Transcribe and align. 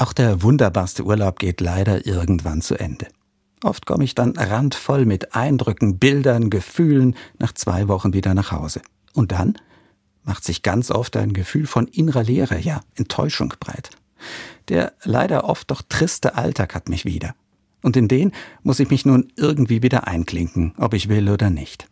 Auch 0.00 0.14
der 0.14 0.40
wunderbarste 0.40 1.04
Urlaub 1.04 1.38
geht 1.38 1.60
leider 1.60 2.06
irgendwann 2.06 2.62
zu 2.62 2.74
Ende. 2.74 3.08
Oft 3.62 3.84
komme 3.84 4.02
ich 4.02 4.14
dann 4.14 4.30
randvoll 4.34 5.04
mit 5.04 5.34
Eindrücken, 5.34 5.98
Bildern, 5.98 6.48
Gefühlen 6.48 7.14
nach 7.38 7.52
zwei 7.52 7.86
Wochen 7.86 8.14
wieder 8.14 8.32
nach 8.32 8.50
Hause. 8.50 8.80
Und 9.12 9.30
dann 9.32 9.58
macht 10.24 10.42
sich 10.42 10.62
ganz 10.62 10.90
oft 10.90 11.18
ein 11.18 11.34
Gefühl 11.34 11.66
von 11.66 11.86
innerer 11.86 12.22
Leere, 12.22 12.58
ja 12.58 12.80
Enttäuschung 12.94 13.52
breit. 13.60 13.90
Der 14.70 14.94
leider 15.04 15.44
oft 15.44 15.70
doch 15.70 15.82
triste 15.86 16.34
Alltag 16.34 16.74
hat 16.74 16.88
mich 16.88 17.04
wieder. 17.04 17.34
Und 17.82 17.94
in 17.94 18.08
den 18.08 18.32
muss 18.62 18.80
ich 18.80 18.88
mich 18.88 19.04
nun 19.04 19.30
irgendwie 19.36 19.82
wieder 19.82 20.08
einklinken, 20.08 20.72
ob 20.78 20.94
ich 20.94 21.10
will 21.10 21.28
oder 21.28 21.50
nicht. 21.50 21.88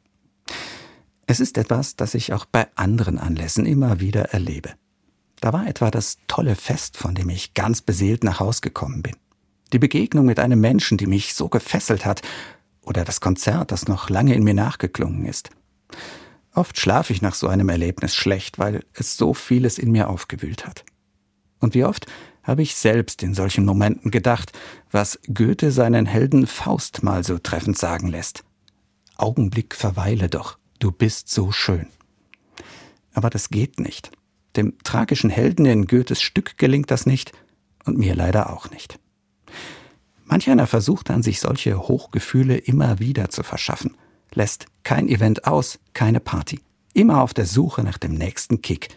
Es 1.26 1.40
ist 1.40 1.58
etwas, 1.58 1.94
das 1.96 2.14
ich 2.14 2.32
auch 2.32 2.46
bei 2.46 2.68
anderen 2.74 3.18
Anlässen 3.18 3.66
immer 3.66 4.00
wieder 4.00 4.30
erlebe. 4.32 4.70
Da 5.40 5.52
war 5.52 5.66
etwa 5.66 5.90
das 5.90 6.18
tolle 6.26 6.56
Fest, 6.56 6.96
von 6.96 7.14
dem 7.14 7.28
ich 7.28 7.54
ganz 7.54 7.80
beseelt 7.80 8.24
nach 8.24 8.40
Haus 8.40 8.60
gekommen 8.60 9.02
bin. 9.02 9.16
Die 9.72 9.78
Begegnung 9.78 10.26
mit 10.26 10.38
einem 10.38 10.60
Menschen, 10.60 10.98
die 10.98 11.06
mich 11.06 11.34
so 11.34 11.48
gefesselt 11.48 12.04
hat, 12.04 12.22
oder 12.82 13.04
das 13.04 13.20
Konzert, 13.20 13.70
das 13.70 13.86
noch 13.86 14.08
lange 14.08 14.34
in 14.34 14.42
mir 14.42 14.54
nachgeklungen 14.54 15.26
ist. 15.26 15.50
Oft 16.54 16.80
schlafe 16.80 17.12
ich 17.12 17.22
nach 17.22 17.34
so 17.34 17.46
einem 17.46 17.68
Erlebnis 17.68 18.14
schlecht, 18.14 18.58
weil 18.58 18.84
es 18.94 19.16
so 19.16 19.34
vieles 19.34 19.78
in 19.78 19.92
mir 19.92 20.08
aufgewühlt 20.08 20.66
hat. 20.66 20.84
Und 21.60 21.74
wie 21.74 21.84
oft 21.84 22.06
habe 22.42 22.62
ich 22.62 22.76
selbst 22.76 23.22
in 23.22 23.34
solchen 23.34 23.66
Momenten 23.66 24.10
gedacht, 24.10 24.52
was 24.90 25.20
Goethe 25.32 25.70
seinen 25.70 26.06
Helden 26.06 26.46
Faust 26.46 27.02
mal 27.02 27.22
so 27.22 27.38
treffend 27.38 27.76
sagen 27.76 28.08
lässt. 28.08 28.42
Augenblick 29.16 29.74
verweile 29.74 30.28
doch, 30.28 30.56
du 30.78 30.90
bist 30.90 31.28
so 31.28 31.52
schön. 31.52 31.88
Aber 33.12 33.28
das 33.28 33.50
geht 33.50 33.78
nicht. 33.80 34.10
Dem 34.56 34.76
tragischen 34.82 35.30
Helden 35.30 35.66
in 35.66 35.86
Goethes 35.86 36.20
Stück 36.20 36.58
gelingt 36.58 36.90
das 36.90 37.06
nicht 37.06 37.32
und 37.84 37.98
mir 37.98 38.14
leider 38.14 38.52
auch 38.52 38.70
nicht. 38.70 38.98
Manch 40.24 40.50
einer 40.50 40.66
versucht 40.66 41.08
dann, 41.08 41.22
sich 41.22 41.40
solche 41.40 41.78
Hochgefühle 41.78 42.56
immer 42.56 42.98
wieder 42.98 43.30
zu 43.30 43.42
verschaffen, 43.42 43.96
lässt 44.34 44.66
kein 44.82 45.08
Event 45.08 45.46
aus, 45.46 45.78
keine 45.94 46.20
Party, 46.20 46.60
immer 46.92 47.22
auf 47.22 47.32
der 47.32 47.46
Suche 47.46 47.82
nach 47.82 47.98
dem 47.98 48.14
nächsten 48.14 48.60
Kick. 48.60 48.88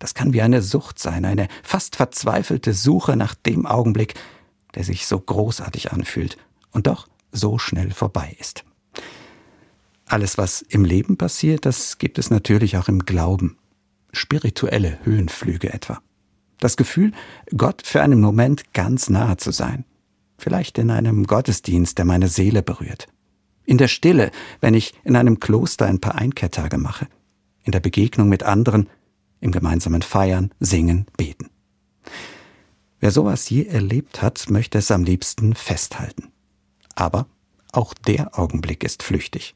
Das 0.00 0.14
kann 0.14 0.32
wie 0.32 0.42
eine 0.42 0.62
Sucht 0.62 0.98
sein, 0.98 1.24
eine 1.24 1.48
fast 1.62 1.96
verzweifelte 1.96 2.72
Suche 2.72 3.16
nach 3.16 3.34
dem 3.34 3.66
Augenblick, 3.66 4.14
der 4.74 4.82
sich 4.82 5.06
so 5.06 5.18
großartig 5.20 5.92
anfühlt 5.92 6.36
und 6.72 6.88
doch 6.88 7.08
so 7.30 7.58
schnell 7.58 7.92
vorbei 7.92 8.36
ist. 8.40 8.64
Alles, 10.06 10.36
was 10.36 10.60
im 10.62 10.84
Leben 10.84 11.16
passiert, 11.16 11.64
das 11.66 11.98
gibt 11.98 12.18
es 12.18 12.30
natürlich 12.30 12.76
auch 12.76 12.88
im 12.88 13.04
Glauben 13.06 13.56
spirituelle 14.14 14.98
Höhenflüge 15.04 15.72
etwa. 15.72 16.00
Das 16.60 16.76
Gefühl, 16.76 17.12
Gott 17.56 17.82
für 17.84 18.02
einen 18.02 18.20
Moment 18.20 18.72
ganz 18.72 19.10
nahe 19.10 19.36
zu 19.36 19.50
sein. 19.50 19.84
Vielleicht 20.38 20.78
in 20.78 20.90
einem 20.90 21.26
Gottesdienst, 21.26 21.98
der 21.98 22.04
meine 22.04 22.28
Seele 22.28 22.62
berührt. 22.62 23.08
In 23.64 23.78
der 23.78 23.88
Stille, 23.88 24.30
wenn 24.60 24.74
ich 24.74 24.94
in 25.04 25.16
einem 25.16 25.40
Kloster 25.40 25.86
ein 25.86 26.00
paar 26.00 26.16
Einkehrtage 26.16 26.78
mache. 26.78 27.06
In 27.62 27.72
der 27.72 27.80
Begegnung 27.80 28.28
mit 28.28 28.42
anderen, 28.42 28.88
im 29.40 29.52
gemeinsamen 29.52 30.02
Feiern, 30.02 30.52
Singen, 30.60 31.06
Beten. 31.16 31.50
Wer 33.00 33.10
sowas 33.10 33.48
je 33.50 33.64
erlebt 33.64 34.22
hat, 34.22 34.48
möchte 34.48 34.78
es 34.78 34.90
am 34.90 35.04
liebsten 35.04 35.54
festhalten. 35.54 36.32
Aber 36.94 37.26
auch 37.72 37.92
der 37.92 38.38
Augenblick 38.38 38.84
ist 38.84 39.02
flüchtig. 39.02 39.54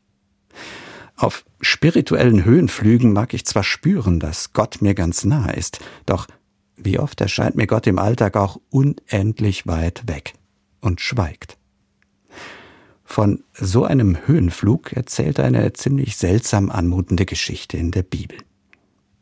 Auf 1.19 1.45
spirituellen 1.61 2.45
Höhenflügen 2.45 3.13
mag 3.13 3.35
ich 3.35 3.45
zwar 3.45 3.65
spüren, 3.65 4.21
dass 4.21 4.53
Gott 4.53 4.81
mir 4.81 4.95
ganz 4.95 5.25
nahe 5.25 5.53
ist, 5.53 5.81
doch 6.07 6.29
wie 6.77 7.01
oft 7.01 7.21
erscheint 7.21 7.57
mir 7.57 7.67
Gott 7.67 7.89
im 7.89 7.99
Alltag 7.99 8.37
auch 8.37 8.61
unendlich 8.71 9.67
weit 9.67 10.05
weg 10.07 10.35
und 10.81 11.01
schweigt. 11.01 11.59
Von 13.03 13.43
so 13.53 13.85
einem 13.85 14.29
Höhenflug 14.29 14.93
erzählt 14.93 15.41
eine 15.41 15.73
ziemlich 15.73 16.17
seltsam 16.17 16.71
anmutende 16.71 17.27
Geschichte 17.27 17.77
in 17.77 17.91
der 17.91 18.05
Bibel. 18.05 18.39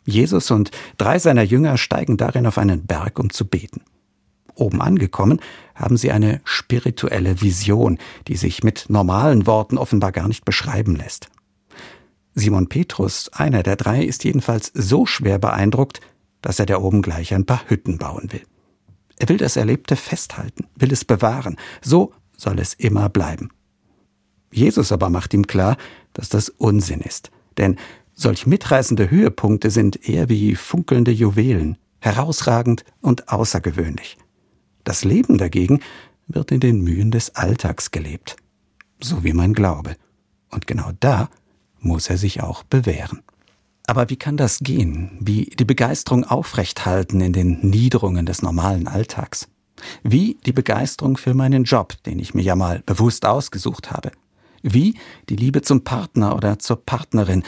Jesus 0.05 0.51
und 0.51 0.73
drei 0.99 1.19
seiner 1.19 1.45
Jünger 1.45 1.79
steigen 1.79 2.19
darin 2.19 2.47
auf 2.47 2.59
einen 2.59 2.87
Berg, 2.87 3.19
um 3.19 3.31
zu 3.31 3.47
beten. 3.47 3.81
Oben 4.55 4.83
angekommen, 4.83 5.41
haben 5.75 5.97
sie 5.97 6.13
eine 6.13 6.43
spirituelle 6.45 7.41
Vision, 7.41 7.97
die 8.29 8.37
sich 8.37 8.63
mit 8.63 8.87
normalen 8.91 9.47
Worten 9.47 9.79
offenbar 9.79 10.13
gar 10.13 10.29
nicht 10.29 10.45
beschreiben 10.45 10.95
lässt. 10.95 11.31
Simon 12.39 12.69
Petrus, 12.69 13.31
einer 13.33 13.63
der 13.63 13.77
drei, 13.77 14.05
ist 14.05 14.23
jedenfalls 14.23 14.71
so 14.75 15.07
schwer 15.07 15.39
beeindruckt, 15.39 16.03
dass 16.43 16.59
er 16.59 16.67
da 16.67 16.79
oben 16.79 17.01
gleich 17.01 17.33
ein 17.35 17.47
paar 17.47 17.63
Hütten 17.69 17.97
bauen 17.97 18.31
will. 18.31 18.43
Er 19.19 19.31
will 19.31 19.39
das 19.39 19.57
Erlebte 19.57 19.97
festhalten, 19.97 20.67
will 20.77 20.93
es 20.93 21.07
bewahren, 21.07 21.57
so 21.81 22.13
soll 22.37 22.59
es 22.59 22.75
immer 22.75 23.09
bleiben. 23.09 23.49
Jesus 24.53 24.93
aber 24.93 25.09
macht 25.09 25.33
ihm 25.33 25.47
klar, 25.47 25.79
dass 26.13 26.29
das 26.29 26.51
Unsinn 26.51 27.01
ist, 27.01 27.31
denn 27.57 27.77
solch 28.13 28.47
mitreißende 28.47 29.11
Höhepunkte 29.11 29.71
sind 29.71 30.07
eher 30.07 30.29
wie 30.29 30.57
funkelnde 30.57 31.13
Juwelen, 31.13 31.79
herausragend 32.01 32.85
und 33.01 33.31
außergewöhnlich. 33.31 34.19
Das 34.85 35.05
Leben 35.05 35.39
dagegen 35.39 35.81
wird 36.27 36.53
in 36.53 36.61
den 36.61 36.83
Mühen 36.83 37.11
des 37.11 37.35
Alltags 37.35 37.93
gelebt, 37.93 38.37
so 39.01 39.25
wie 39.25 39.33
mein 39.33 39.55
Glaube. 39.55 39.97
Und 40.51 40.67
genau 40.67 40.91
da 41.01 41.31
muss 41.87 42.11
er 42.11 42.19
sich 42.19 42.43
auch 42.43 42.63
bewähren. 42.65 43.23
Aber 43.87 44.11
wie 44.11 44.17
kann 44.17 44.37
das 44.37 44.59
gehen? 44.61 45.17
Wie 45.21 45.45
die 45.45 45.65
Begeisterung 45.65 46.25
aufrechthalten 46.25 47.21
in 47.21 47.33
den 47.33 47.61
Niederungen 47.61 48.27
des 48.27 48.43
normalen 48.43 48.89
Alltags? 48.89 49.49
Wie 50.03 50.39
die 50.45 50.53
Begeisterung 50.53 51.17
für 51.17 51.35
meinen 51.35 51.65
Job, 51.65 51.95
den 52.05 52.19
ich 52.19 52.35
mir 52.35 52.43
ja 52.43 52.57
mal 52.57 52.83
bewusst 52.85 53.25
ausgesucht 53.25 53.93
habe? 53.93 54.11
Wie 54.63 54.97
die 55.29 55.37
Liebe 55.37 55.63
zum 55.63 55.85
Partner 55.85 56.35
oder 56.35 56.59
zur 56.59 56.85
Partnerin, 56.85 57.45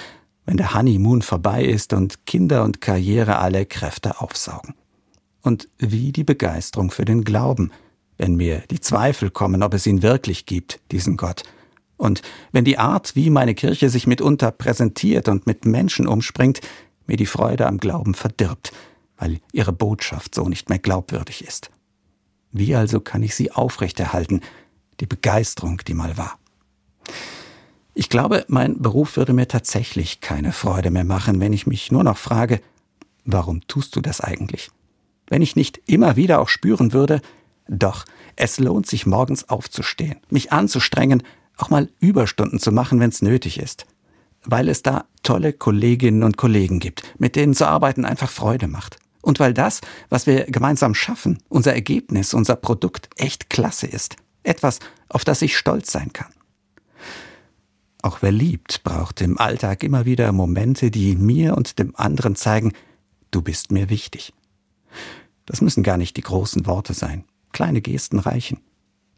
wenn 0.46 0.56
der 0.56 0.74
Honeymoon 0.74 1.22
vorbei 1.22 1.64
ist 1.64 1.92
und 1.92 2.26
Kinder 2.26 2.62
und 2.62 2.80
Karriere 2.80 3.38
alle 3.38 3.66
Kräfte 3.66 4.20
aufsaugen? 4.20 4.74
Und 5.42 5.68
wie 5.78 6.12
die 6.12 6.24
Begeisterung 6.24 6.90
für 6.90 7.04
den 7.04 7.24
Glauben, 7.24 7.72
wenn 8.16 8.36
mir 8.36 8.62
die 8.70 8.80
Zweifel 8.80 9.30
kommen, 9.30 9.62
ob 9.62 9.74
es 9.74 9.86
ihn 9.86 10.02
wirklich 10.02 10.46
gibt, 10.46 10.80
diesen 10.92 11.16
Gott, 11.16 11.42
und 11.98 12.22
wenn 12.52 12.64
die 12.64 12.78
Art, 12.78 13.14
wie 13.16 13.28
meine 13.28 13.54
Kirche 13.54 13.90
sich 13.90 14.06
mitunter 14.06 14.50
präsentiert 14.52 15.28
und 15.28 15.46
mit 15.46 15.66
Menschen 15.66 16.06
umspringt, 16.06 16.60
mir 17.06 17.16
die 17.16 17.26
Freude 17.26 17.66
am 17.66 17.78
Glauben 17.78 18.14
verdirbt, 18.14 18.72
weil 19.18 19.40
ihre 19.52 19.72
Botschaft 19.72 20.34
so 20.34 20.48
nicht 20.48 20.70
mehr 20.70 20.78
glaubwürdig 20.78 21.44
ist. 21.44 21.70
Wie 22.52 22.74
also 22.74 23.00
kann 23.00 23.22
ich 23.22 23.34
sie 23.34 23.50
aufrechterhalten, 23.50 24.40
die 25.00 25.06
Begeisterung, 25.06 25.82
die 25.86 25.94
mal 25.94 26.16
war? 26.16 26.38
Ich 27.94 28.08
glaube, 28.08 28.44
mein 28.46 28.80
Beruf 28.80 29.16
würde 29.16 29.32
mir 29.32 29.48
tatsächlich 29.48 30.20
keine 30.20 30.52
Freude 30.52 30.90
mehr 30.92 31.04
machen, 31.04 31.40
wenn 31.40 31.52
ich 31.52 31.66
mich 31.66 31.90
nur 31.90 32.04
noch 32.04 32.16
frage, 32.16 32.60
warum 33.24 33.66
tust 33.66 33.96
du 33.96 34.00
das 34.00 34.20
eigentlich? 34.20 34.70
Wenn 35.26 35.42
ich 35.42 35.56
nicht 35.56 35.80
immer 35.86 36.14
wieder 36.14 36.40
auch 36.40 36.48
spüren 36.48 36.92
würde, 36.92 37.20
doch, 37.66 38.04
es 38.36 38.60
lohnt 38.60 38.86
sich 38.86 39.04
morgens 39.04 39.48
aufzustehen, 39.48 40.20
mich 40.30 40.52
anzustrengen, 40.52 41.22
auch 41.58 41.70
mal 41.70 41.90
Überstunden 42.00 42.58
zu 42.58 42.72
machen, 42.72 43.00
wenn 43.00 43.10
es 43.10 43.22
nötig 43.22 43.58
ist. 43.58 43.86
Weil 44.44 44.68
es 44.68 44.82
da 44.82 45.04
tolle 45.22 45.52
Kolleginnen 45.52 46.22
und 46.22 46.36
Kollegen 46.36 46.78
gibt, 46.78 47.02
mit 47.18 47.36
denen 47.36 47.54
zu 47.54 47.66
arbeiten 47.66 48.04
einfach 48.04 48.30
Freude 48.30 48.68
macht. 48.68 48.98
Und 49.20 49.40
weil 49.40 49.52
das, 49.52 49.80
was 50.08 50.26
wir 50.26 50.44
gemeinsam 50.44 50.94
schaffen, 50.94 51.38
unser 51.48 51.74
Ergebnis, 51.74 52.32
unser 52.32 52.56
Produkt 52.56 53.10
echt 53.16 53.50
klasse 53.50 53.86
ist. 53.86 54.16
Etwas, 54.44 54.78
auf 55.08 55.24
das 55.24 55.42
ich 55.42 55.58
stolz 55.58 55.92
sein 55.92 56.12
kann. 56.12 56.32
Auch 58.00 58.22
wer 58.22 58.32
liebt, 58.32 58.84
braucht 58.84 59.20
im 59.20 59.38
Alltag 59.38 59.82
immer 59.82 60.04
wieder 60.04 60.30
Momente, 60.32 60.90
die 60.90 61.16
mir 61.16 61.56
und 61.56 61.78
dem 61.80 61.96
anderen 61.96 62.36
zeigen, 62.36 62.72
du 63.32 63.42
bist 63.42 63.72
mir 63.72 63.90
wichtig. 63.90 64.32
Das 65.46 65.60
müssen 65.60 65.82
gar 65.82 65.96
nicht 65.96 66.16
die 66.16 66.22
großen 66.22 66.66
Worte 66.66 66.94
sein. 66.94 67.24
Kleine 67.52 67.80
Gesten 67.80 68.20
reichen. 68.20 68.60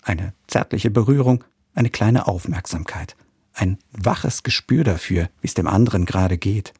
Eine 0.02 0.32
zärtliche 0.46 0.90
Berührung, 0.90 1.44
eine 1.74 1.90
kleine 1.90 2.26
Aufmerksamkeit, 2.26 3.16
ein 3.52 3.78
waches 3.92 4.42
Gespür 4.42 4.84
dafür, 4.84 5.28
wie 5.40 5.46
es 5.46 5.54
dem 5.54 5.66
anderen 5.66 6.04
gerade 6.04 6.38
geht. 6.38 6.72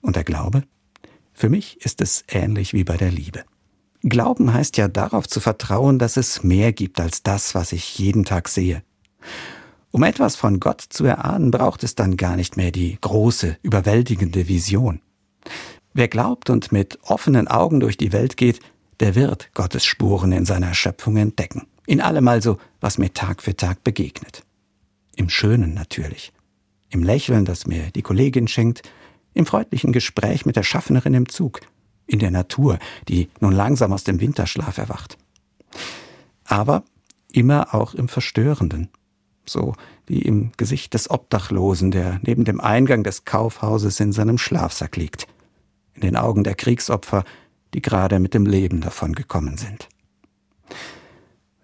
Und 0.00 0.16
der 0.16 0.24
Glaube? 0.24 0.64
Für 1.32 1.48
mich 1.48 1.80
ist 1.84 2.00
es 2.00 2.24
ähnlich 2.28 2.72
wie 2.72 2.84
bei 2.84 2.96
der 2.96 3.10
Liebe. 3.10 3.44
Glauben 4.02 4.52
heißt 4.52 4.76
ja 4.76 4.88
darauf 4.88 5.28
zu 5.28 5.40
vertrauen, 5.40 5.98
dass 5.98 6.16
es 6.16 6.42
mehr 6.42 6.72
gibt 6.72 7.00
als 7.00 7.22
das, 7.22 7.54
was 7.54 7.72
ich 7.72 7.98
jeden 7.98 8.24
Tag 8.24 8.48
sehe. 8.48 8.82
Um 9.92 10.02
etwas 10.02 10.36
von 10.36 10.58
Gott 10.58 10.80
zu 10.80 11.04
erahnen, 11.04 11.50
braucht 11.50 11.84
es 11.84 11.94
dann 11.94 12.16
gar 12.16 12.36
nicht 12.36 12.56
mehr 12.56 12.72
die 12.72 12.98
große, 13.00 13.58
überwältigende 13.62 14.48
Vision. 14.48 15.00
Wer 15.94 16.08
glaubt 16.08 16.50
und 16.50 16.72
mit 16.72 16.98
offenen 17.02 17.46
Augen 17.46 17.78
durch 17.78 17.96
die 17.96 18.12
Welt 18.12 18.36
geht, 18.36 18.60
der 19.00 19.14
wird 19.14 19.50
Gottes 19.54 19.84
Spuren 19.84 20.32
in 20.32 20.46
seiner 20.46 20.74
Schöpfung 20.74 21.16
entdecken. 21.16 21.66
In 21.86 22.00
allem 22.00 22.26
also, 22.28 22.58
was 22.82 22.98
mir 22.98 23.14
Tag 23.14 23.42
für 23.42 23.56
Tag 23.56 23.82
begegnet. 23.84 24.44
Im 25.16 25.30
Schönen 25.30 25.72
natürlich. 25.72 26.32
Im 26.90 27.02
Lächeln, 27.02 27.46
das 27.46 27.66
mir 27.66 27.90
die 27.90 28.02
Kollegin 28.02 28.48
schenkt, 28.48 28.82
im 29.32 29.46
freundlichen 29.46 29.92
Gespräch 29.92 30.44
mit 30.44 30.56
der 30.56 30.62
Schaffnerin 30.62 31.14
im 31.14 31.28
Zug, 31.28 31.60
in 32.06 32.18
der 32.18 32.30
Natur, 32.30 32.78
die 33.08 33.30
nun 33.40 33.52
langsam 33.52 33.92
aus 33.92 34.04
dem 34.04 34.20
Winterschlaf 34.20 34.76
erwacht. 34.76 35.16
Aber 36.44 36.84
immer 37.32 37.74
auch 37.74 37.94
im 37.94 38.08
Verstörenden, 38.08 38.88
so 39.46 39.74
wie 40.06 40.20
im 40.20 40.52
Gesicht 40.56 40.92
des 40.92 41.08
Obdachlosen, 41.08 41.92
der 41.92 42.20
neben 42.22 42.44
dem 42.44 42.60
Eingang 42.60 43.04
des 43.04 43.24
Kaufhauses 43.24 44.00
in 44.00 44.12
seinem 44.12 44.38
Schlafsack 44.38 44.96
liegt, 44.96 45.26
in 45.94 46.02
den 46.02 46.16
Augen 46.16 46.44
der 46.44 46.56
Kriegsopfer, 46.56 47.24
die 47.74 47.80
gerade 47.80 48.18
mit 48.18 48.34
dem 48.34 48.44
Leben 48.44 48.80
davon 48.80 49.14
gekommen 49.14 49.56
sind. 49.56 49.88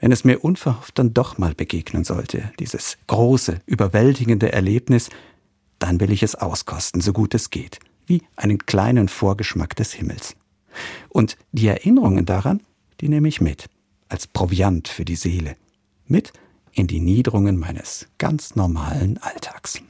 Wenn 0.00 0.12
es 0.12 0.24
mir 0.24 0.44
unverhofft 0.44 0.98
dann 0.98 1.12
doch 1.12 1.38
mal 1.38 1.54
begegnen 1.54 2.04
sollte, 2.04 2.52
dieses 2.60 2.98
große, 3.08 3.60
überwältigende 3.66 4.52
Erlebnis, 4.52 5.10
dann 5.78 6.00
will 6.00 6.12
ich 6.12 6.22
es 6.22 6.34
auskosten, 6.34 7.00
so 7.00 7.12
gut 7.12 7.34
es 7.34 7.50
geht, 7.50 7.80
wie 8.06 8.22
einen 8.36 8.58
kleinen 8.58 9.08
Vorgeschmack 9.08 9.74
des 9.76 9.92
Himmels. 9.92 10.36
Und 11.08 11.36
die 11.52 11.66
Erinnerungen 11.66 12.26
daran, 12.26 12.62
die 13.00 13.08
nehme 13.08 13.28
ich 13.28 13.40
mit, 13.40 13.68
als 14.08 14.26
Proviant 14.26 14.88
für 14.88 15.04
die 15.04 15.16
Seele, 15.16 15.56
mit 16.06 16.32
in 16.72 16.86
die 16.86 17.00
Niederungen 17.00 17.56
meines 17.56 18.06
ganz 18.18 18.54
normalen 18.54 19.18
Alltags. 19.18 19.82